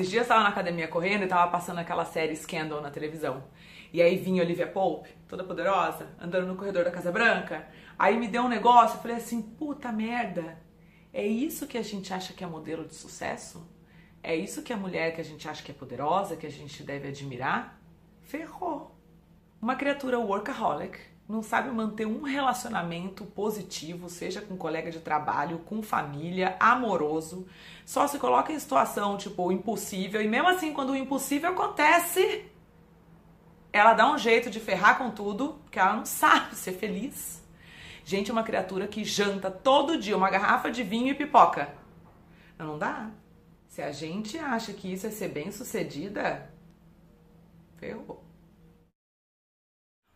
Esses 0.00 0.10
dias 0.10 0.22
eu 0.22 0.28
tava 0.28 0.44
na 0.44 0.48
academia 0.48 0.88
correndo 0.88 1.24
e 1.24 1.26
tava 1.26 1.50
passando 1.50 1.78
aquela 1.78 2.06
série 2.06 2.34
Scandal 2.34 2.80
na 2.80 2.90
televisão. 2.90 3.44
E 3.92 4.00
aí 4.00 4.16
vinha 4.16 4.42
Olivia 4.42 4.66
Pope, 4.66 5.10
toda 5.28 5.44
poderosa, 5.44 6.08
andando 6.18 6.46
no 6.46 6.56
corredor 6.56 6.84
da 6.84 6.90
Casa 6.90 7.12
Branca. 7.12 7.68
Aí 7.98 8.18
me 8.18 8.26
deu 8.26 8.44
um 8.44 8.48
negócio, 8.48 8.96
eu 8.96 9.02
falei 9.02 9.18
assim, 9.18 9.42
puta 9.42 9.92
merda, 9.92 10.56
é 11.12 11.26
isso 11.26 11.66
que 11.66 11.76
a 11.76 11.82
gente 11.82 12.14
acha 12.14 12.32
que 12.32 12.42
é 12.42 12.46
modelo 12.46 12.86
de 12.86 12.94
sucesso? 12.94 13.70
É 14.22 14.34
isso 14.34 14.62
que 14.62 14.72
a 14.72 14.76
mulher 14.76 15.14
que 15.14 15.20
a 15.20 15.24
gente 15.24 15.46
acha 15.46 15.62
que 15.62 15.70
é 15.70 15.74
poderosa, 15.74 16.34
que 16.34 16.46
a 16.46 16.50
gente 16.50 16.82
deve 16.82 17.08
admirar? 17.08 17.78
Ferrou. 18.22 18.98
Uma 19.60 19.76
criatura 19.76 20.18
workaholic 20.18 20.98
não 21.30 21.42
sabe 21.42 21.70
manter 21.70 22.06
um 22.06 22.22
relacionamento 22.22 23.24
positivo, 23.24 24.10
seja 24.10 24.40
com 24.40 24.56
colega 24.56 24.90
de 24.90 24.98
trabalho, 24.98 25.60
com 25.60 25.82
família, 25.82 26.56
amoroso, 26.58 27.46
só 27.86 28.06
se 28.08 28.18
coloca 28.18 28.52
em 28.52 28.58
situação 28.58 29.16
tipo 29.16 29.52
impossível 29.52 30.20
e 30.20 30.26
mesmo 30.26 30.48
assim 30.48 30.72
quando 30.72 30.90
o 30.90 30.96
impossível 30.96 31.50
acontece, 31.50 32.44
ela 33.72 33.94
dá 33.94 34.12
um 34.12 34.18
jeito 34.18 34.50
de 34.50 34.58
ferrar 34.58 34.98
com 34.98 35.10
tudo, 35.10 35.60
porque 35.62 35.78
ela 35.78 35.96
não 35.96 36.04
sabe 36.04 36.56
ser 36.56 36.72
feliz. 36.72 37.40
Gente, 38.04 38.30
é 38.30 38.32
uma 38.32 38.42
criatura 38.42 38.88
que 38.88 39.04
janta 39.04 39.50
todo 39.50 39.98
dia 39.98 40.16
uma 40.16 40.30
garrafa 40.30 40.70
de 40.70 40.82
vinho 40.82 41.08
e 41.08 41.14
pipoca. 41.14 41.72
Não 42.58 42.76
dá. 42.76 43.10
Se 43.68 43.80
a 43.80 43.92
gente 43.92 44.36
acha 44.36 44.72
que 44.72 44.92
isso 44.92 45.06
é 45.06 45.10
ser 45.10 45.28
bem 45.28 45.52
sucedida, 45.52 46.50
ferrou. 47.76 48.29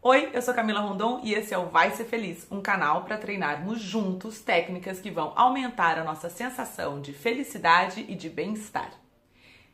Oi, 0.07 0.29
eu 0.35 0.43
sou 0.43 0.53
Camila 0.53 0.81
Rondon 0.81 1.23
e 1.25 1.33
esse 1.33 1.55
é 1.55 1.57
o 1.57 1.71
Vai 1.71 1.91
Ser 1.93 2.05
Feliz, 2.05 2.47
um 2.51 2.61
canal 2.61 3.05
para 3.05 3.17
treinarmos 3.17 3.81
juntos 3.81 4.39
técnicas 4.39 5.01
que 5.01 5.11
vão 5.11 5.33
aumentar 5.35 5.99
a 5.99 6.05
nossa 6.05 6.29
sensação 6.29 7.01
de 7.01 7.15
felicidade 7.15 8.05
e 8.07 8.15
de 8.15 8.29
bem-estar. 8.29 8.93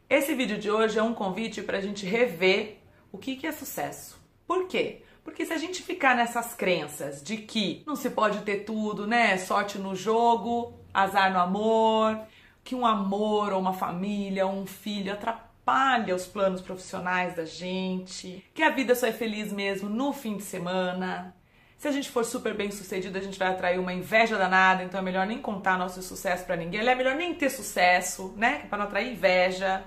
Esse 0.09 0.33
vídeo 0.37 0.57
de 0.57 0.71
hoje 0.71 1.01
é 1.01 1.03
um 1.03 1.15
convite 1.15 1.63
para 1.63 1.79
a 1.79 1.81
gente 1.81 2.07
rever 2.07 2.79
o 3.11 3.19
que, 3.19 3.45
é 3.45 3.51
sucesso. 3.51 4.21
Por 4.47 4.69
quê? 4.69 5.03
Porque 5.25 5.45
se 5.45 5.53
a 5.53 5.59
gente 5.59 5.83
ficar 5.83 6.15
nessas 6.15 6.55
crenças 6.55 7.21
de 7.21 7.39
que 7.39 7.83
não 7.85 7.97
se 7.97 8.09
pode 8.09 8.43
ter 8.43 8.59
tudo, 8.59 9.09
né? 9.09 9.37
Sorte 9.37 9.79
no 9.79 9.97
jogo, 9.97 10.79
azar 10.95 11.33
no 11.33 11.41
amor, 11.41 12.21
que 12.63 12.77
um 12.77 12.87
amor 12.87 13.53
ou 13.53 13.59
uma 13.59 13.73
família, 13.73 14.47
um 14.47 14.65
filho 14.65 15.13
atrapalha 15.13 15.50
atrapalha 15.71 16.15
os 16.15 16.27
planos 16.27 16.61
profissionais 16.61 17.37
da 17.37 17.45
gente, 17.45 18.45
que 18.53 18.63
a 18.63 18.71
vida 18.71 18.95
só 18.95 19.07
é 19.07 19.13
feliz 19.13 19.53
mesmo 19.53 19.89
no 19.89 20.13
fim 20.13 20.37
de 20.37 20.43
semana. 20.43 21.35
Se 21.79 21.89
a 21.89 21.93
gente 21.93 22.11
for 22.11 22.25
super 22.25 22.55
bem 22.55 22.71
sucedido, 22.71 23.17
a 23.17 23.23
gente 23.23 23.39
vai 23.39 23.49
atrair 23.49 23.79
uma 23.79 23.93
inveja 23.93 24.37
danada, 24.37 24.83
então 24.83 25.01
é 25.01 25.03
melhor 25.03 25.27
nem 25.27 25.39
contar 25.39 25.79
nosso 25.79 26.03
sucesso 26.03 26.45
para 26.45 26.57
ninguém. 26.57 26.87
É 26.87 26.95
melhor 26.95 27.15
nem 27.15 27.35
ter 27.35 27.49
sucesso, 27.49 28.35
né? 28.37 28.67
Para 28.69 28.79
não 28.79 28.85
atrair 28.85 29.13
inveja. 29.13 29.83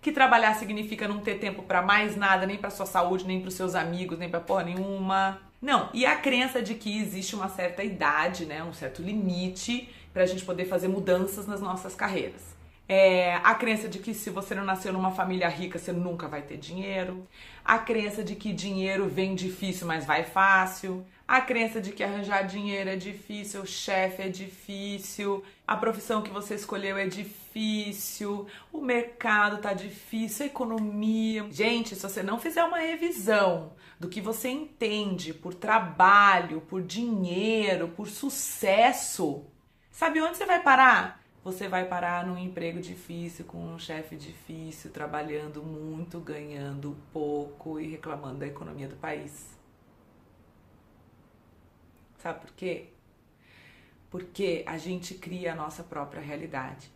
Que 0.00 0.12
trabalhar 0.12 0.54
significa 0.54 1.06
não 1.06 1.18
ter 1.18 1.34
tempo 1.34 1.62
para 1.62 1.82
mais 1.82 2.16
nada, 2.16 2.46
nem 2.46 2.56
para 2.56 2.70
sua 2.70 2.86
saúde, 2.86 3.26
nem 3.26 3.40
para 3.40 3.50
seus 3.50 3.74
amigos, 3.74 4.18
nem 4.18 4.30
para 4.30 4.40
porra 4.40 4.62
nenhuma. 4.62 5.38
Não, 5.60 5.90
e 5.92 6.06
a 6.06 6.16
crença 6.16 6.62
de 6.62 6.74
que 6.74 6.98
existe 6.98 7.34
uma 7.34 7.48
certa 7.48 7.82
idade, 7.82 8.46
né, 8.46 8.62
um 8.62 8.72
certo 8.72 9.02
limite 9.02 9.88
para 10.12 10.22
a 10.22 10.26
gente 10.26 10.44
poder 10.44 10.66
fazer 10.66 10.88
mudanças 10.88 11.46
nas 11.46 11.60
nossas 11.60 11.94
carreiras. 11.94 12.55
É, 12.88 13.34
a 13.42 13.54
crença 13.54 13.88
de 13.88 13.98
que 13.98 14.14
se 14.14 14.30
você 14.30 14.54
não 14.54 14.64
nasceu 14.64 14.92
numa 14.92 15.10
família 15.10 15.48
rica, 15.48 15.78
você 15.78 15.92
nunca 15.92 16.28
vai 16.28 16.42
ter 16.42 16.56
dinheiro. 16.56 17.26
A 17.64 17.78
crença 17.78 18.22
de 18.22 18.36
que 18.36 18.52
dinheiro 18.52 19.08
vem 19.08 19.34
difícil, 19.34 19.86
mas 19.86 20.04
vai 20.04 20.22
fácil. 20.22 21.04
A 21.26 21.40
crença 21.40 21.80
de 21.80 21.90
que 21.90 22.04
arranjar 22.04 22.42
dinheiro 22.46 22.88
é 22.88 22.94
difícil, 22.94 23.62
o 23.62 23.66
chefe 23.66 24.22
é 24.22 24.28
difícil, 24.28 25.42
a 25.66 25.76
profissão 25.76 26.22
que 26.22 26.30
você 26.30 26.54
escolheu 26.54 26.96
é 26.96 27.08
difícil, 27.08 28.46
o 28.72 28.80
mercado 28.80 29.58
tá 29.58 29.72
difícil, 29.72 30.44
a 30.44 30.46
economia. 30.46 31.44
Gente, 31.50 31.96
se 31.96 32.02
você 32.02 32.22
não 32.22 32.38
fizer 32.38 32.62
uma 32.62 32.78
revisão 32.78 33.72
do 33.98 34.08
que 34.08 34.20
você 34.20 34.48
entende 34.48 35.34
por 35.34 35.52
trabalho, 35.52 36.60
por 36.60 36.80
dinheiro, 36.80 37.88
por 37.88 38.06
sucesso, 38.06 39.44
sabe 39.90 40.20
onde 40.20 40.36
você 40.36 40.46
vai 40.46 40.62
parar? 40.62 41.25
Você 41.46 41.68
vai 41.68 41.84
parar 41.84 42.26
num 42.26 42.36
emprego 42.36 42.80
difícil, 42.80 43.44
com 43.44 43.58
um 43.58 43.78
chefe 43.78 44.16
difícil, 44.16 44.90
trabalhando 44.90 45.62
muito, 45.62 46.18
ganhando 46.18 46.96
pouco 47.12 47.78
e 47.78 47.86
reclamando 47.86 48.40
da 48.40 48.48
economia 48.48 48.88
do 48.88 48.96
país. 48.96 49.56
Sabe 52.18 52.40
por 52.40 52.50
quê? 52.50 52.88
Porque 54.10 54.64
a 54.66 54.76
gente 54.76 55.14
cria 55.14 55.52
a 55.52 55.54
nossa 55.54 55.84
própria 55.84 56.20
realidade. 56.20 56.90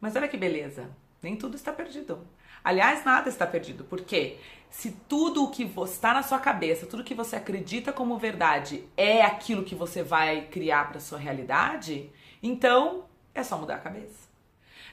Mas 0.00 0.16
olha 0.16 0.26
que 0.26 0.36
beleza, 0.36 0.90
nem 1.22 1.36
tudo 1.36 1.54
está 1.54 1.72
perdido. 1.72 2.26
Aliás, 2.64 3.04
nada 3.04 3.28
está 3.28 3.46
perdido, 3.46 3.84
porque 3.84 4.40
se 4.70 4.90
tudo 5.08 5.44
o 5.44 5.52
que 5.52 5.62
está 5.84 6.12
na 6.12 6.24
sua 6.24 6.40
cabeça, 6.40 6.84
tudo 6.84 7.04
que 7.04 7.14
você 7.14 7.36
acredita 7.36 7.92
como 7.92 8.18
verdade 8.18 8.88
é 8.96 9.22
aquilo 9.22 9.62
que 9.62 9.76
você 9.76 10.02
vai 10.02 10.48
criar 10.48 10.88
para 10.88 10.98
sua 10.98 11.18
realidade, 11.20 12.10
então 12.42 13.11
é 13.34 13.42
só 13.42 13.56
mudar 13.58 13.76
a 13.76 13.80
cabeça. 13.80 14.30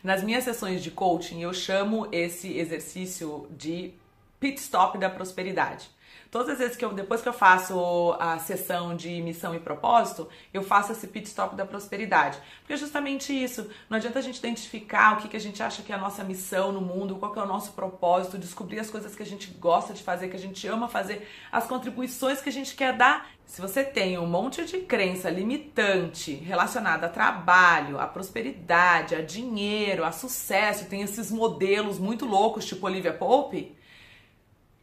Nas 0.03 0.23
minhas 0.23 0.43
sessões 0.43 0.81
de 0.81 0.91
coaching, 0.91 1.41
eu 1.41 1.53
chamo 1.53 2.07
esse 2.11 2.57
exercício 2.57 3.47
de 3.51 3.93
pit 4.39 4.59
stop 4.59 4.97
da 4.97 5.09
prosperidade. 5.09 5.89
Todas 6.31 6.49
as 6.49 6.57
vezes 6.59 6.77
que 6.77 6.85
eu, 6.85 6.93
depois 6.93 7.23
que 7.23 7.27
eu 7.27 7.33
faço 7.33 8.15
a 8.19 8.37
sessão 8.37 8.95
de 8.95 9.19
missão 9.19 9.55
e 9.55 9.59
propósito, 9.59 10.29
eu 10.53 10.61
faço 10.61 10.91
esse 10.91 11.07
pit 11.07 11.27
stop 11.27 11.55
da 11.55 11.65
prosperidade. 11.65 12.37
Porque 12.59 12.73
é 12.73 12.77
justamente 12.77 13.33
isso. 13.33 13.67
Não 13.89 13.97
adianta 13.97 14.19
a 14.19 14.21
gente 14.21 14.37
identificar 14.37 15.13
o 15.13 15.17
que, 15.17 15.27
que 15.27 15.35
a 15.35 15.39
gente 15.39 15.63
acha 15.63 15.81
que 15.81 15.91
é 15.91 15.95
a 15.95 15.97
nossa 15.97 16.23
missão 16.23 16.71
no 16.71 16.81
mundo, 16.81 17.15
qual 17.15 17.33
que 17.33 17.39
é 17.39 17.41
o 17.41 17.47
nosso 17.47 17.71
propósito, 17.71 18.37
descobrir 18.37 18.79
as 18.79 18.91
coisas 18.91 19.15
que 19.15 19.23
a 19.23 19.25
gente 19.25 19.49
gosta 19.49 19.91
de 19.91 20.03
fazer, 20.03 20.27
que 20.27 20.35
a 20.35 20.39
gente 20.39 20.67
ama 20.67 20.87
fazer, 20.87 21.27
as 21.51 21.65
contribuições 21.65 22.39
que 22.41 22.49
a 22.49 22.53
gente 22.53 22.75
quer 22.75 22.95
dar. 22.95 23.31
Se 23.47 23.59
você 23.59 23.83
tem 23.83 24.19
um 24.19 24.27
monte 24.27 24.63
de 24.65 24.81
crença 24.81 25.31
limitante 25.31 26.35
relacionada 26.35 27.07
a 27.07 27.09
trabalho, 27.09 27.99
a 27.99 28.05
prosperidade, 28.05 29.15
a 29.15 29.23
dinheiro, 29.23 30.05
a 30.05 30.11
sucesso, 30.11 30.85
tem 30.85 31.01
esses 31.01 31.31
modelos 31.31 31.97
muito 31.97 32.27
loucos, 32.27 32.65
tipo 32.65 32.85
Olivia 32.85 33.13
Pope, 33.13 33.75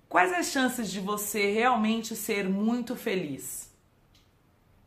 Quais 0.08 0.32
as 0.32 0.46
chances 0.46 0.90
de 0.90 1.00
você 1.00 1.52
realmente 1.52 2.14
ser 2.14 2.48
muito 2.48 2.94
feliz 2.94 3.70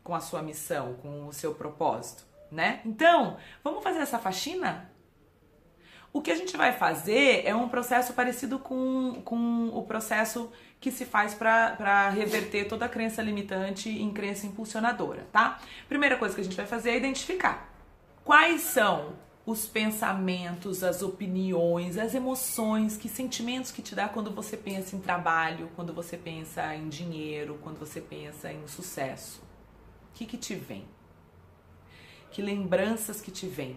com 0.02 0.14
a 0.14 0.20
sua 0.20 0.42
missão, 0.42 0.94
com 0.94 1.26
o 1.26 1.32
seu 1.32 1.54
propósito, 1.54 2.24
né? 2.50 2.80
Então, 2.84 3.36
vamos 3.62 3.82
fazer 3.82 3.98
essa 3.98 4.18
faxina? 4.18 4.90
O 6.12 6.20
que 6.20 6.32
a 6.32 6.34
gente 6.34 6.56
vai 6.56 6.72
fazer 6.72 7.46
é 7.46 7.54
um 7.54 7.68
processo 7.68 8.12
parecido 8.14 8.58
com, 8.58 9.22
com 9.24 9.68
o 9.68 9.82
processo 9.84 10.50
que 10.80 10.90
se 10.90 11.04
faz 11.04 11.34
para 11.34 12.08
reverter 12.08 12.66
toda 12.66 12.86
a 12.86 12.88
crença 12.88 13.22
limitante 13.22 13.88
em 13.88 14.12
crença 14.12 14.46
impulsionadora, 14.46 15.28
tá? 15.30 15.60
Primeira 15.88 16.16
coisa 16.16 16.34
que 16.34 16.40
a 16.40 16.44
gente 16.44 16.56
vai 16.56 16.66
fazer 16.66 16.90
é 16.90 16.96
identificar 16.96 17.70
quais 18.24 18.62
são 18.62 19.12
os 19.50 19.66
pensamentos, 19.66 20.84
as 20.84 21.02
opiniões, 21.02 21.98
as 21.98 22.14
emoções, 22.14 22.96
que 22.96 23.08
sentimentos 23.08 23.72
que 23.72 23.82
te 23.82 23.96
dá 23.96 24.08
quando 24.08 24.30
você 24.30 24.56
pensa 24.56 24.94
em 24.94 25.00
trabalho, 25.00 25.68
quando 25.74 25.92
você 25.92 26.16
pensa 26.16 26.74
em 26.76 26.88
dinheiro, 26.88 27.58
quando 27.60 27.78
você 27.78 28.00
pensa 28.00 28.52
em 28.52 28.66
sucesso. 28.68 29.42
O 30.10 30.14
que, 30.14 30.24
que 30.24 30.36
te 30.36 30.54
vem? 30.54 30.84
Que 32.30 32.40
lembranças 32.40 33.20
que 33.20 33.32
te 33.32 33.46
vêm? 33.46 33.76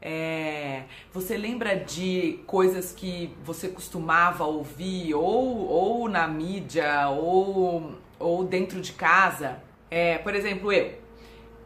É, 0.00 0.84
você 1.12 1.36
lembra 1.36 1.76
de 1.76 2.38
coisas 2.46 2.92
que 2.92 3.36
você 3.44 3.68
costumava 3.68 4.44
ouvir 4.44 5.14
ou, 5.14 5.66
ou 5.66 6.08
na 6.08 6.28
mídia 6.28 7.08
ou, 7.08 7.98
ou 8.20 8.44
dentro 8.44 8.80
de 8.80 8.92
casa? 8.92 9.60
É, 9.90 10.16
por 10.18 10.34
exemplo, 10.34 10.72
eu 10.72 11.00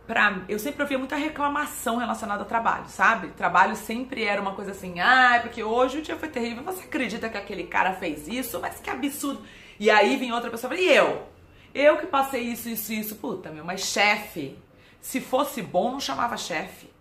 pra, 0.07 0.43
eu 0.49 0.59
sempre 0.59 0.83
ouvia 0.83 0.99
muita 0.99 1.17
reclamação 1.17 1.97
relacionada 1.97 2.43
ao 2.43 2.49
trabalho, 2.49 2.89
sabe? 2.89 3.29
Trabalho 3.29 3.75
sempre 3.75 4.25
era 4.25 4.41
uma 4.41 4.55
coisa 4.55 4.73
assim, 4.73 5.01
ah, 5.01 5.39
porque 5.43 5.63
hoje 5.63 5.99
o 5.99 6.03
dia 6.03 6.17
foi 6.17 6.29
terrível, 6.29 6.63
você 6.63 6.85
acredita 6.85 7.29
que 7.29 7.39
aquele 7.39 7.65
cara 7.65 7.95
fez 7.95 8.29
isso? 8.29 8.61
Mas 8.61 8.81
que 8.81 8.91
absurdo. 8.91 9.43
E 9.79 9.91
aí 9.91 10.17
vem 10.17 10.33
outra 10.33 10.51
pessoa 10.51 10.73
e 10.75 10.77
fala, 10.77 10.89
e 10.89 10.97
eu? 10.97 11.27
Eu 11.75 11.97
que 11.97 12.07
passei 12.07 12.43
isso, 12.43 12.69
isso, 12.69 12.93
isso. 12.93 13.17
Puta, 13.17 13.51
meu, 13.51 13.65
mas 13.65 13.81
chefe, 13.81 14.57
se 15.01 15.21
fosse 15.21 15.61
bom, 15.63 15.91
não 15.91 16.01
chamava 16.01 16.37
chefe. 16.37 16.93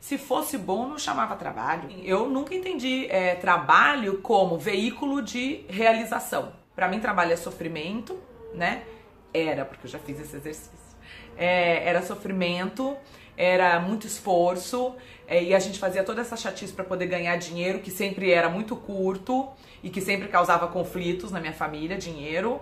Se 0.00 0.18
fosse 0.18 0.58
bom, 0.58 0.86
não 0.86 0.98
chamava 0.98 1.34
trabalho. 1.34 1.88
Eu 2.02 2.28
nunca 2.28 2.54
entendi 2.54 3.06
é, 3.08 3.34
trabalho 3.34 4.18
como 4.20 4.58
veículo 4.58 5.22
de 5.22 5.64
realização. 5.68 6.52
Para 6.74 6.88
mim, 6.88 7.00
trabalho 7.00 7.32
é 7.32 7.36
sofrimento, 7.36 8.18
né? 8.54 8.84
Era, 9.32 9.64
porque 9.64 9.86
eu 9.86 9.90
já 9.90 9.98
fiz 9.98 10.20
esse 10.20 10.36
exercício 10.36 10.83
é, 11.36 11.88
era 11.88 12.02
sofrimento, 12.02 12.96
era 13.36 13.80
muito 13.80 14.06
esforço 14.06 14.94
é, 15.26 15.42
e 15.42 15.54
a 15.54 15.58
gente 15.58 15.78
fazia 15.78 16.04
toda 16.04 16.20
essa 16.20 16.36
chatice 16.36 16.72
para 16.72 16.84
poder 16.84 17.06
ganhar 17.06 17.36
dinheiro, 17.36 17.80
que 17.80 17.90
sempre 17.90 18.30
era 18.30 18.48
muito 18.48 18.76
curto 18.76 19.48
e 19.82 19.90
que 19.90 20.00
sempre 20.00 20.28
causava 20.28 20.68
conflitos 20.68 21.30
na 21.30 21.40
minha 21.40 21.52
família, 21.52 21.96
dinheiro. 21.96 22.60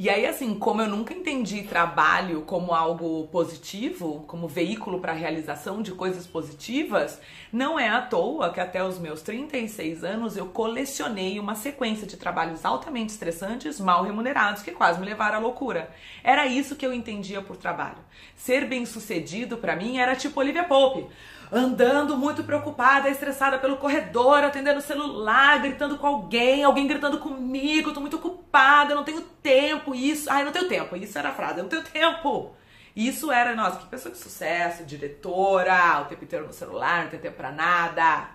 E 0.00 0.08
aí, 0.08 0.24
assim, 0.26 0.54
como 0.54 0.80
eu 0.80 0.88
nunca 0.88 1.12
entendi 1.12 1.64
trabalho 1.64 2.42
como 2.42 2.72
algo 2.72 3.26
positivo, 3.32 4.22
como 4.28 4.46
veículo 4.46 5.00
para 5.00 5.10
a 5.10 5.14
realização 5.14 5.82
de 5.82 5.90
coisas 5.90 6.24
positivas, 6.24 7.20
não 7.52 7.80
é 7.80 7.88
à 7.88 8.00
toa 8.00 8.52
que 8.52 8.60
até 8.60 8.84
os 8.84 8.96
meus 8.96 9.22
36 9.22 10.04
anos 10.04 10.36
eu 10.36 10.46
colecionei 10.46 11.40
uma 11.40 11.56
sequência 11.56 12.06
de 12.06 12.16
trabalhos 12.16 12.64
altamente 12.64 13.10
estressantes, 13.10 13.80
mal 13.80 14.04
remunerados, 14.04 14.62
que 14.62 14.70
quase 14.70 15.00
me 15.00 15.06
levaram 15.06 15.38
à 15.38 15.40
loucura. 15.40 15.90
Era 16.22 16.46
isso 16.46 16.76
que 16.76 16.86
eu 16.86 16.94
entendia 16.94 17.42
por 17.42 17.56
trabalho. 17.56 17.98
Ser 18.36 18.66
bem 18.66 18.86
sucedido 18.86 19.56
para 19.56 19.74
mim 19.74 19.98
era 19.98 20.14
tipo 20.14 20.38
Olivia 20.38 20.62
Pope 20.62 21.08
andando 21.50 22.16
muito 22.16 22.44
preocupada, 22.44 23.08
estressada 23.08 23.58
pelo 23.58 23.76
corredor, 23.76 24.44
atendendo 24.44 24.78
o 24.78 24.82
celular, 24.82 25.60
gritando 25.60 25.98
com 25.98 26.06
alguém, 26.06 26.64
alguém 26.64 26.86
gritando 26.86 27.18
comigo, 27.18 27.92
tô 27.92 28.00
muito 28.00 28.16
ocupada, 28.16 28.94
não 28.94 29.04
tenho 29.04 29.22
tempo, 29.42 29.94
isso. 29.94 30.30
Ai, 30.30 30.44
não 30.44 30.52
tenho 30.52 30.68
tempo. 30.68 30.96
Isso 30.96 31.18
era 31.18 31.30
a 31.30 31.34
frase, 31.34 31.58
eu 31.58 31.62
não 31.64 31.70
tenho 31.70 31.82
tempo. 31.82 32.54
Isso 32.94 33.30
era, 33.30 33.54
nossa, 33.54 33.78
que 33.78 33.86
pessoa 33.86 34.12
de 34.12 34.18
sucesso, 34.18 34.84
diretora, 34.84 36.02
o 36.02 36.04
tempo 36.06 36.24
inteiro 36.24 36.46
no 36.46 36.52
celular, 36.52 37.04
não 37.04 37.10
tem 37.10 37.20
tempo 37.20 37.36
pra 37.36 37.52
nada. 37.52 38.28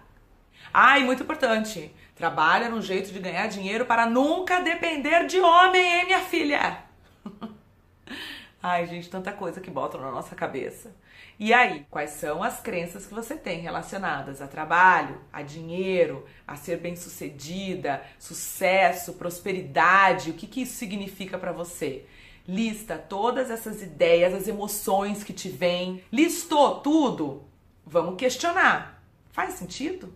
Ai, 0.74 1.04
muito 1.04 1.24
importante. 1.24 1.94
Trabalha 2.16 2.70
num 2.70 2.82
jeito 2.82 3.12
de 3.12 3.20
ganhar 3.20 3.48
dinheiro 3.48 3.86
para 3.86 4.06
nunca 4.06 4.62
depender 4.62 5.26
de 5.26 5.40
homem, 5.40 5.82
hein, 5.82 6.06
minha 6.06 6.22
filha? 6.22 6.78
Ai, 8.66 8.86
gente, 8.86 9.10
tanta 9.10 9.34
coisa 9.34 9.60
que 9.60 9.70
botam 9.70 10.00
na 10.00 10.10
nossa 10.10 10.36
cabeça. 10.36 10.96
E 11.38 11.54
aí, 11.54 11.86
quais 11.92 12.12
são 12.12 12.42
as 12.42 12.62
crenças 12.62 13.06
que 13.06 13.14
você 13.14 13.36
tem 13.36 13.60
relacionadas 13.60 14.42
a 14.42 14.48
trabalho, 14.48 15.20
a 15.34 15.42
dinheiro, 15.42 16.26
a 16.48 16.56
ser 16.56 16.78
bem-sucedida, 16.78 18.02
sucesso, 18.18 19.16
prosperidade? 19.16 20.30
O 20.30 20.34
que, 20.34 20.48
que 20.48 20.62
isso 20.62 20.78
significa 20.78 21.38
para 21.38 21.52
você? 21.52 22.06
Lista 22.48 22.98
todas 22.98 23.52
essas 23.52 23.82
ideias, 23.82 24.34
as 24.34 24.48
emoções 24.48 25.26
que 25.26 25.34
te 25.34 25.50
vêm. 25.50 26.02
Listou 26.10 26.80
tudo? 26.80 27.44
Vamos 27.86 28.16
questionar. 28.16 29.04
Faz 29.34 29.56
sentido? 29.56 30.16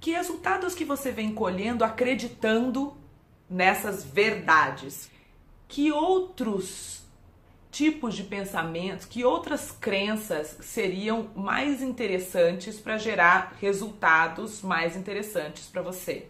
Que 0.00 0.12
resultados 0.12 0.72
que 0.72 0.84
você 0.84 1.10
vem 1.10 1.34
colhendo 1.34 1.82
acreditando 1.82 2.96
nessas 3.48 4.04
verdades? 4.04 5.10
Que 5.70 5.92
outros 5.92 7.04
tipos 7.70 8.16
de 8.16 8.24
pensamentos, 8.24 9.06
que 9.06 9.24
outras 9.24 9.70
crenças 9.70 10.56
seriam 10.60 11.30
mais 11.36 11.80
interessantes 11.80 12.80
para 12.80 12.98
gerar 12.98 13.56
resultados 13.60 14.62
mais 14.62 14.96
interessantes 14.96 15.68
para 15.68 15.80
você. 15.80 16.28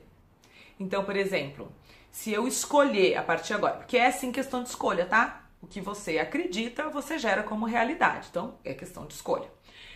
Então, 0.78 1.04
por 1.04 1.16
exemplo, 1.16 1.72
se 2.12 2.31
eu 2.31 2.46
escolher 2.46 3.16
a 3.16 3.22
partir 3.22 3.54
agora, 3.54 3.78
porque 3.78 3.96
é 3.96 4.10
sim 4.10 4.31
questão 4.31 4.62
de 4.62 4.69
escolha, 4.69 5.06
tá? 5.06 5.48
O 5.62 5.66
que 5.66 5.81
você 5.81 6.19
acredita, 6.19 6.90
você 6.90 7.19
gera 7.19 7.42
como 7.42 7.64
realidade. 7.64 8.28
Então, 8.31 8.58
é 8.62 8.75
questão 8.75 9.06
de 9.06 9.14
escolha. 9.14 9.50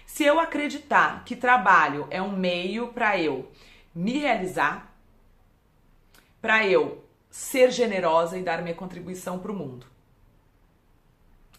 Se 0.06 0.25
eu 0.25 0.41
acreditar 0.41 1.23
que 1.23 1.37
trabalho 1.37 2.06
é 2.11 2.23
um 2.23 2.35
meio 2.35 2.88
para 2.94 3.20
eu 3.20 3.52
me 3.94 4.19
realizar, 4.19 4.91
para 6.41 6.67
eu 6.67 7.04
ser 7.37 7.73
generosa 7.73 8.39
e 8.39 8.43
dar 8.43 8.63
minha 8.63 8.75
contribuição 8.75 9.39
para 9.39 9.51
o 9.51 9.55
mundo 9.57 9.87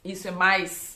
isso 0.04 0.27
é 0.27 0.31
mais 0.31 0.95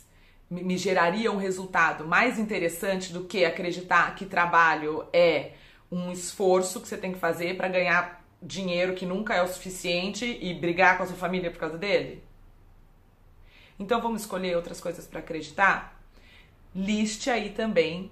me 0.50 0.78
geraria 0.78 1.32
um 1.32 1.38
resultado 1.38 2.08
mais 2.08 2.40
interessante 2.40 3.12
do 3.12 3.26
que 3.26 3.44
acreditar 3.44 4.16
que 4.16 4.26
trabalho 4.26 5.06
é 5.12 5.52
um 5.92 6.12
esforço 6.12 6.80
que 6.80 6.88
você 6.88 6.98
tem 6.98 7.12
que 7.12 7.20
fazer 7.20 7.58
para 7.58 7.68
ganhar 7.68 8.26
dinheiro 8.42 8.96
que 8.96 9.06
nunca 9.06 9.36
é 9.36 9.42
o 9.42 9.48
suficiente 9.48 10.38
e 10.42 10.54
brigar 10.54 10.98
com 10.98 11.04
a 11.04 11.08
sua 11.08 11.18
família 11.18 11.52
por 11.52 11.60
causa 11.60 11.78
dele? 11.78 12.24
Então 13.78 14.02
vamos 14.02 14.22
escolher 14.22 14.56
outras 14.56 14.80
coisas 14.80 15.06
para 15.06 15.20
acreditar? 15.20 16.00
Liste 16.74 17.30
aí 17.30 17.50
também, 17.50 18.12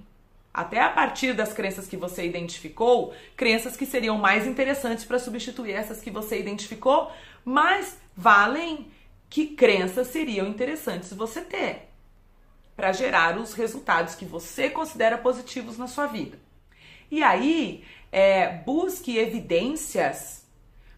até 0.57 0.81
a 0.81 0.89
partir 0.89 1.33
das 1.33 1.53
crenças 1.53 1.87
que 1.87 1.95
você 1.95 2.25
identificou, 2.25 3.13
crenças 3.35 3.77
que 3.77 3.85
seriam 3.85 4.17
mais 4.17 4.47
interessantes 4.47 5.05
para 5.05 5.19
substituir 5.19 5.73
essas 5.73 6.01
que 6.01 6.09
você 6.09 6.39
identificou, 6.39 7.11
mas 7.45 7.95
valem 8.15 8.91
que 9.29 9.49
crenças 9.49 10.07
seriam 10.07 10.47
interessantes 10.47 11.13
você 11.13 11.41
ter 11.41 11.89
para 12.75 12.91
gerar 12.91 13.37
os 13.37 13.53
resultados 13.53 14.15
que 14.15 14.25
você 14.25 14.67
considera 14.67 15.15
positivos 15.15 15.77
na 15.77 15.85
sua 15.85 16.07
vida. 16.07 16.39
E 17.11 17.21
aí, 17.21 17.83
é, 18.11 18.47
busque 18.57 19.15
evidências 19.15 20.43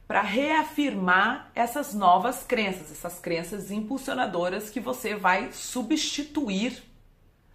para 0.08 0.22
reafirmar 0.22 1.52
essas 1.54 1.94
novas 1.94 2.44
crenças, 2.44 2.94
essas 2.94 3.20
crenças 3.20 3.72
impulsionadoras 3.72 4.70
que 4.70 4.80
você 4.80 5.16
vai 5.16 5.52
substituir 5.52 6.89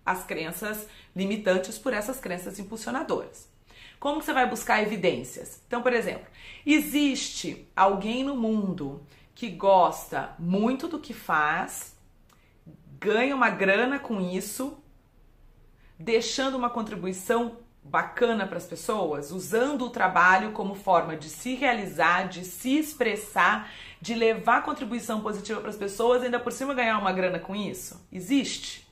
as 0.04 0.24
crenças 0.24 0.86
limitantes 1.14 1.78
por 1.78 1.92
essas 1.92 2.20
crenças 2.20 2.58
impulsionadoras. 2.58 3.48
Como 3.98 4.20
você 4.20 4.32
vai 4.32 4.48
buscar 4.48 4.82
evidências? 4.82 5.60
Então, 5.66 5.80
por 5.80 5.92
exemplo, 5.92 6.26
existe 6.66 7.66
alguém 7.74 8.22
no 8.22 8.36
mundo 8.36 9.02
que 9.34 9.48
gosta 9.48 10.34
muito 10.38 10.86
do 10.86 11.00
que 11.00 11.14
faz, 11.14 11.96
ganha 13.00 13.34
uma 13.34 13.50
grana 13.50 13.98
com 13.98 14.20
isso, 14.20 14.78
deixando 15.98 16.56
uma 16.56 16.70
contribuição 16.70 17.58
bacana 17.82 18.46
para 18.46 18.56
as 18.56 18.66
pessoas, 18.66 19.30
usando 19.30 19.86
o 19.86 19.90
trabalho 19.90 20.52
como 20.52 20.74
forma 20.74 21.16
de 21.16 21.28
se 21.28 21.54
realizar, 21.54 22.28
de 22.28 22.44
se 22.44 22.78
expressar, 22.78 23.70
de 24.00 24.14
levar 24.14 24.62
contribuição 24.62 25.20
positiva 25.20 25.60
para 25.60 25.70
as 25.70 25.76
pessoas 25.76 26.22
ainda 26.22 26.40
por 26.40 26.52
cima 26.52 26.74
ganhar 26.74 26.98
uma 26.98 27.12
grana 27.12 27.38
com 27.38 27.54
isso? 27.54 28.06
Existe. 28.10 28.83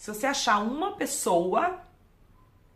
Se 0.00 0.10
você 0.14 0.26
achar 0.26 0.60
uma 0.60 0.92
pessoa, 0.92 1.78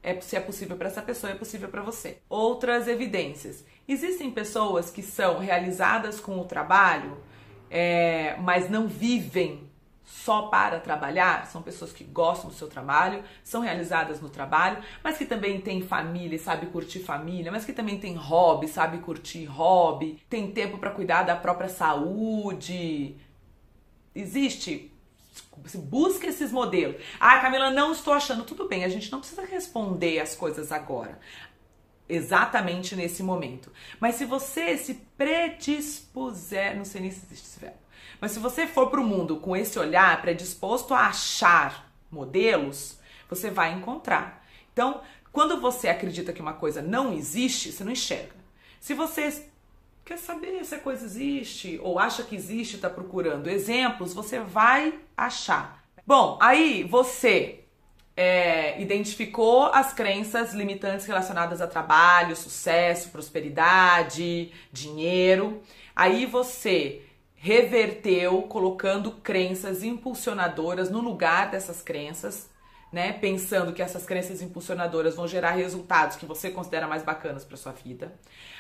é, 0.03 0.21
se 0.21 0.37
é 0.37 0.41
possível 0.41 0.77
para 0.77 0.89
essa 0.89 1.01
pessoa, 1.01 1.33
é 1.33 1.35
possível 1.35 1.71
para 1.71 1.81
você. 1.81 2.19
Outras 2.29 2.87
evidências. 2.87 3.65
Existem 3.89 4.31
pessoas 4.31 4.91
que 4.91 5.03
são 5.03 5.39
realizadas 5.39 6.21
com 6.21 6.39
o 6.39 6.45
trabalho, 6.45 7.17
é, 7.71 8.37
mas 8.41 8.69
não 8.69 8.87
vivem 8.87 9.71
só 10.05 10.49
para 10.49 10.79
trabalhar, 10.79 11.47
são 11.47 11.63
pessoas 11.63 11.93
que 11.93 12.05
gostam 12.05 12.51
do 12.51 12.55
seu 12.57 12.69
trabalho, 12.69 13.25
são 13.43 13.63
realizadas 13.63 14.21
no 14.21 14.29
trabalho, 14.29 14.85
mas 15.03 15.17
que 15.17 15.25
também 15.25 15.63
têm 15.63 15.81
família 15.81 16.39
sabe 16.39 16.67
curtir 16.67 16.99
família, 16.99 17.51
mas 17.51 17.65
que 17.65 17.73
também 17.73 17.99
tem 17.99 18.15
hobby, 18.17 18.69
sabe 18.69 18.99
curtir 18.99 19.47
hobby, 19.47 20.23
tem 20.29 20.53
tempo 20.53 20.77
para 20.77 20.91
cuidar 20.91 21.23
da 21.23 21.35
própria 21.35 21.71
saúde. 21.71 23.17
Existe 24.15 24.94
Busca 25.77 26.27
esses 26.27 26.53
modelos. 26.53 26.97
Ah, 27.19 27.41
Camila, 27.41 27.71
não 27.71 27.93
estou 27.93 28.13
achando. 28.13 28.45
Tudo 28.45 28.69
bem, 28.69 28.85
a 28.85 28.89
gente 28.89 29.11
não 29.11 29.21
precisa 29.21 29.45
responder 29.45 30.21
as 30.21 30.37
coisas 30.37 30.71
agora 30.71 31.19
exatamente 32.09 32.95
nesse 32.95 33.23
momento. 33.23 33.73
Mas 33.99 34.17
se 34.17 34.25
você 34.25 34.77
se 34.77 34.95
predispuser, 35.17 36.77
não 36.77 36.85
sei 36.85 37.01
nem 37.01 37.11
se 37.11 37.25
existe 37.25 37.47
esse 37.47 37.61
verbo, 37.61 37.79
mas 38.21 38.33
se 38.33 38.39
você 38.39 38.67
for 38.67 38.91
para 38.91 39.01
o 39.01 39.07
mundo 39.07 39.39
com 39.39 39.57
esse 39.57 39.79
olhar 39.79 40.21
predisposto 40.21 40.95
a 40.95 41.07
achar 41.07 41.93
modelos, 42.11 42.99
você 43.29 43.51
vai 43.51 43.73
encontrar. 43.73 44.45
Então, 44.73 45.01
quando 45.33 45.61
você 45.61 45.89
acredita 45.89 46.33
que 46.33 46.41
uma 46.41 46.53
coisa 46.53 46.81
não 46.81 47.13
existe, 47.13 47.73
você 47.73 47.83
não 47.83 47.93
enxerga. 47.93 48.35
Se 48.81 48.95
você 48.95 49.51
quer 50.05 50.19
saber 50.19 50.65
se 50.65 50.75
a 50.75 50.79
coisa 50.79 51.05
existe 51.05 51.81
ou 51.83 51.99
acha 51.99 52.23
que 52.23 52.37
existe, 52.37 52.77
está 52.77 52.91
procurando 52.91 53.49
exemplos, 53.49 54.13
você 54.13 54.39
vai 54.39 54.99
achar. 55.17 55.85
Bom, 56.07 56.39
aí 56.41 56.85
você 56.85 57.65
é, 58.17 58.81
identificou 58.81 59.65
as 59.67 59.93
crenças 59.93 60.53
limitantes 60.53 61.07
relacionadas 61.07 61.61
a 61.61 61.67
trabalho, 61.67 62.37
sucesso, 62.37 63.09
prosperidade, 63.11 64.53
dinheiro. 64.71 65.63
Aí 65.97 66.27
você 66.27 67.03
reverteu 67.35 68.43
colocando 68.43 69.13
crenças 69.13 69.83
impulsionadoras 69.83 70.91
no 70.91 71.01
lugar 71.01 71.51
dessas 71.51 71.83
crenças, 71.83 72.49
né? 72.95 73.13
Pensando 73.13 73.73
que 73.73 73.83
essas 73.83 74.07
crenças 74.07 74.41
impulsionadoras 74.41 75.17
vão 75.17 75.27
gerar 75.27 75.51
resultados 75.51 76.17
que 76.17 76.25
você 76.25 76.49
considera 76.49 76.87
mais 76.87 77.03
bacanas 77.03 77.45
para 77.45 77.57
sua 77.57 77.73
vida. 77.73 78.13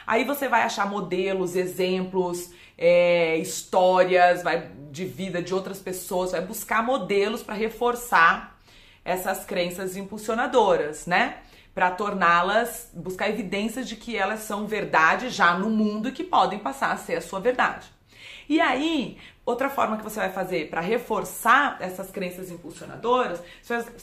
Aí 0.05 0.25
você 0.25 0.49
vai 0.49 0.62
achar 0.62 0.91
modelos, 0.91 1.55
exemplos, 1.55 2.50
é, 2.76 3.38
histórias, 3.38 4.43
vai 4.43 4.73
de 4.91 5.05
vida 5.05 5.41
de 5.41 5.55
outras 5.55 5.79
pessoas, 5.79 6.33
vai 6.33 6.41
buscar 6.41 6.83
modelos 6.83 7.45
para 7.45 7.55
reforçar 7.55 8.59
essas 9.05 9.45
crenças 9.45 9.97
impulsionadoras, 9.97 11.07
né? 11.07 11.37
Para 11.73 11.93
torná-las, 11.93 12.91
buscar 12.93 13.31
evidências 13.31 13.88
de 13.88 13.95
que 13.95 14.17
elas 14.17 14.41
são 14.41 14.67
verdade 14.67 15.31
já 15.31 15.57
no 15.57 15.71
mundo 15.71 16.09
e 16.09 16.12
que 16.12 16.25
podem 16.25 16.59
passar 16.59 16.91
a 16.91 16.97
ser 16.97 17.14
a 17.14 17.21
sua 17.21 17.38
verdade. 17.38 17.87
E 18.49 18.61
aí, 18.61 19.17
outra 19.45 19.69
forma 19.69 19.97
que 19.97 20.05
você 20.05 20.21
vai 20.21 20.31
fazer 20.31 20.71
para 20.71 20.81
reforçar 20.81 21.77
essas 21.81 22.11
crenças 22.11 22.51
impulsionadoras, 22.51 23.43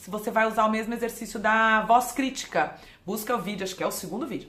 você 0.06 0.30
vai 0.30 0.46
usar 0.46 0.64
o 0.66 0.70
mesmo 0.70 0.94
exercício 0.94 1.40
da 1.40 1.82
voz 1.82 2.12
crítica. 2.12 2.76
Busca 3.04 3.34
o 3.34 3.40
vídeo, 3.40 3.64
acho 3.64 3.74
que 3.74 3.82
é 3.82 3.86
o 3.86 3.90
segundo 3.90 4.26
vídeo. 4.26 4.48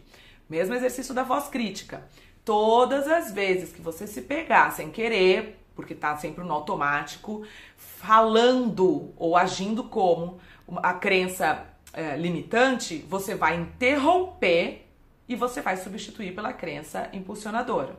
Mesmo 0.49 0.75
exercício 0.75 1.13
da 1.13 1.23
voz 1.23 1.47
crítica. 1.47 2.03
todas 2.45 3.07
as 3.07 3.31
vezes 3.31 3.71
que 3.71 3.81
você 3.81 4.05
se 4.05 4.21
pegar 4.21 4.71
sem 4.71 4.91
querer, 4.91 5.59
porque 5.75 5.95
tá 5.95 6.15
sempre 6.17 6.43
no 6.43 6.53
automático, 6.53 7.43
falando 7.77 9.13
ou 9.17 9.35
agindo 9.35 9.83
como 9.85 10.39
a 10.77 10.93
crença 10.93 11.65
é, 11.93 12.15
limitante, 12.15 12.97
você 13.07 13.35
vai 13.35 13.55
interromper 13.55 14.87
e 15.27 15.35
você 15.35 15.61
vai 15.61 15.77
substituir 15.77 16.35
pela 16.35 16.51
crença 16.51 17.09
impulsionadora, 17.13 17.95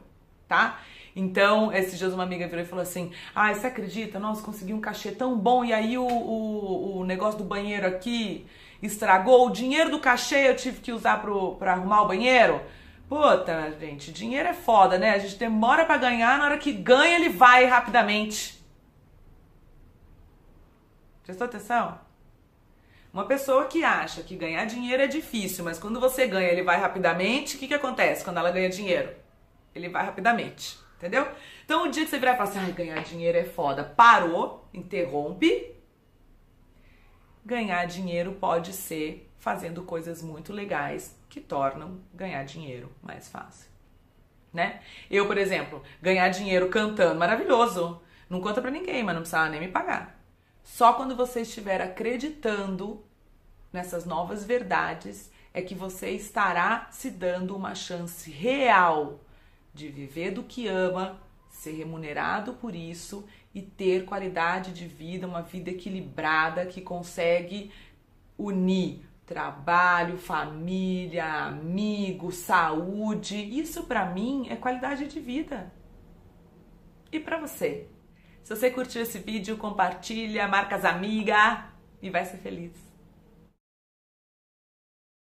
tá? 0.48 0.80
Então, 1.16 1.72
esses 1.72 1.98
dias 1.98 2.12
uma 2.12 2.24
amiga 2.24 2.46
virou 2.48 2.64
e 2.64 2.68
falou 2.68 2.82
assim: 2.82 3.12
Ah, 3.34 3.54
você 3.54 3.68
acredita? 3.68 4.18
Nossa, 4.18 4.42
consegui 4.42 4.74
um 4.74 4.80
cachê 4.80 5.12
tão 5.12 5.38
bom 5.38 5.64
e 5.64 5.72
aí 5.72 5.96
o, 5.96 6.06
o, 6.06 6.98
o 6.98 7.04
negócio 7.04 7.38
do 7.38 7.44
banheiro 7.44 7.86
aqui 7.86 8.46
estragou. 8.82 9.46
O 9.46 9.50
dinheiro 9.52 9.90
do 9.90 10.00
cachê 10.00 10.48
eu 10.48 10.56
tive 10.56 10.80
que 10.80 10.92
usar 10.92 11.20
pro, 11.20 11.54
pra 11.56 11.72
arrumar 11.72 12.02
o 12.02 12.08
banheiro. 12.08 12.60
Puta, 13.08 13.72
gente, 13.78 14.12
dinheiro 14.12 14.48
é 14.48 14.54
foda, 14.54 14.98
né? 14.98 15.10
A 15.10 15.18
gente 15.18 15.36
demora 15.36 15.84
para 15.84 15.98
ganhar, 15.98 16.38
na 16.38 16.46
hora 16.46 16.58
que 16.58 16.72
ganha 16.72 17.14
ele 17.14 17.28
vai 17.28 17.64
rapidamente. 17.66 18.64
Prestou 21.22 21.46
atenção? 21.46 21.98
Uma 23.12 23.24
pessoa 23.26 23.66
que 23.66 23.84
acha 23.84 24.22
que 24.22 24.34
ganhar 24.34 24.64
dinheiro 24.64 25.02
é 25.02 25.06
difícil, 25.06 25.64
mas 25.64 25.78
quando 25.78 26.00
você 26.00 26.26
ganha 26.26 26.48
ele 26.48 26.62
vai 26.62 26.80
rapidamente, 26.80 27.54
o 27.54 27.58
que, 27.58 27.68
que 27.68 27.74
acontece 27.74 28.24
quando 28.24 28.38
ela 28.38 28.50
ganha 28.50 28.68
dinheiro? 28.68 29.23
Ele 29.74 29.88
vai 29.88 30.04
rapidamente, 30.04 30.78
entendeu? 30.96 31.26
Então 31.64 31.84
o 31.84 31.90
dia 31.90 32.04
que 32.04 32.10
você 32.10 32.18
virar 32.18 32.34
e 32.34 32.36
falar 32.36 32.50
assim, 32.50 32.58
ai, 32.60 32.72
ganhar 32.72 33.02
dinheiro 33.02 33.38
é 33.38 33.44
foda, 33.44 33.84
parou, 33.84 34.68
interrompe. 34.72 35.74
Ganhar 37.44 37.84
dinheiro 37.86 38.32
pode 38.32 38.72
ser 38.72 39.30
fazendo 39.38 39.82
coisas 39.82 40.22
muito 40.22 40.52
legais 40.52 41.18
que 41.28 41.40
tornam 41.40 42.00
ganhar 42.14 42.44
dinheiro 42.44 42.90
mais 43.02 43.28
fácil. 43.28 43.68
Né? 44.52 44.80
Eu, 45.10 45.26
por 45.26 45.36
exemplo, 45.36 45.82
ganhar 46.00 46.28
dinheiro 46.28 46.68
cantando, 46.68 47.18
maravilhoso. 47.18 48.00
Não 48.30 48.40
conta 48.40 48.62
para 48.62 48.70
ninguém, 48.70 49.02
mas 49.02 49.14
não 49.14 49.22
precisava 49.22 49.50
nem 49.50 49.60
me 49.60 49.68
pagar. 49.68 50.18
Só 50.62 50.94
quando 50.94 51.14
você 51.14 51.42
estiver 51.42 51.82
acreditando 51.82 53.04
nessas 53.70 54.06
novas 54.06 54.44
verdades 54.44 55.30
é 55.52 55.60
que 55.60 55.74
você 55.74 56.10
estará 56.10 56.88
se 56.90 57.10
dando 57.10 57.54
uma 57.54 57.74
chance 57.74 58.30
real 58.30 59.20
de 59.74 59.88
viver 59.88 60.30
do 60.30 60.44
que 60.44 60.68
ama, 60.68 61.20
ser 61.50 61.72
remunerado 61.72 62.54
por 62.54 62.74
isso 62.74 63.26
e 63.54 63.60
ter 63.60 64.04
qualidade 64.04 64.72
de 64.72 64.86
vida, 64.86 65.26
uma 65.26 65.42
vida 65.42 65.70
equilibrada 65.70 66.64
que 66.66 66.80
consegue 66.80 67.70
unir 68.38 69.04
trabalho, 69.26 70.18
família, 70.18 71.24
amigo, 71.24 72.30
saúde. 72.30 73.36
Isso 73.36 73.84
para 73.84 74.04
mim 74.06 74.46
é 74.50 74.56
qualidade 74.56 75.06
de 75.06 75.20
vida. 75.20 75.72
E 77.10 77.18
para 77.18 77.38
você? 77.38 77.88
Se 78.42 78.54
você 78.54 78.70
curtiu 78.70 79.00
esse 79.00 79.18
vídeo, 79.18 79.56
compartilha, 79.56 80.46
marca 80.46 80.76
as 80.76 80.84
amigas 80.84 81.60
e 82.02 82.10
vai 82.10 82.24
ser 82.24 82.36
feliz. 82.38 82.83